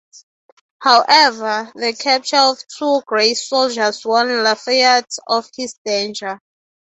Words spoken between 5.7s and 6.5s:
danger.